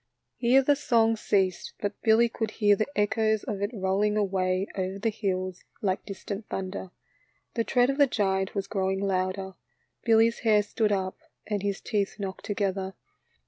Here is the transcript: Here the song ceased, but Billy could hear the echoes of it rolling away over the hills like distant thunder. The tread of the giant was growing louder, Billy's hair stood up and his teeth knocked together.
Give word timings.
Here 0.37 0.63
the 0.63 0.75
song 0.75 1.15
ceased, 1.15 1.73
but 1.79 2.01
Billy 2.01 2.27
could 2.27 2.49
hear 2.57 2.75
the 2.75 2.87
echoes 2.95 3.43
of 3.43 3.61
it 3.61 3.69
rolling 3.71 4.17
away 4.17 4.65
over 4.75 4.97
the 4.97 5.11
hills 5.11 5.63
like 5.79 6.05
distant 6.07 6.47
thunder. 6.49 6.89
The 7.53 7.63
tread 7.63 7.91
of 7.91 7.99
the 7.99 8.07
giant 8.07 8.55
was 8.55 8.65
growing 8.65 9.01
louder, 9.05 9.53
Billy's 10.03 10.39
hair 10.39 10.63
stood 10.63 10.91
up 10.91 11.19
and 11.45 11.61
his 11.61 11.79
teeth 11.81 12.15
knocked 12.17 12.45
together. 12.45 12.95